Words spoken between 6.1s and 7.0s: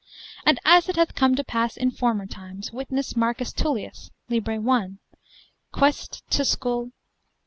Tuscul.